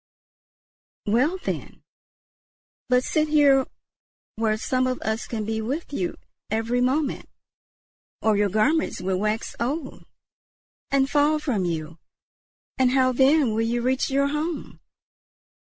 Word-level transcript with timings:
"Well, 1.05 1.37
then; 1.37 1.83
but 2.89 3.03
sit 3.03 3.27
here 3.27 3.67
where 4.35 4.57
some 4.57 4.87
of 4.87 4.99
us 5.03 5.27
can 5.27 5.45
be 5.45 5.61
with 5.61 5.93
you 5.93 6.15
every 6.49 6.81
moment, 6.81 7.29
or 8.19 8.35
your 8.35 8.49
garments 8.49 8.99
will 8.99 9.19
wax 9.19 9.55
old 9.59 10.03
and 10.89 11.07
fall 11.07 11.37
from 11.37 11.65
you, 11.65 11.99
and 12.79 12.89
how 12.89 13.11
then 13.11 13.53
will 13.53 13.61
you 13.61 13.83
reach 13.83 14.09
your 14.09 14.29
home?" 14.29 14.79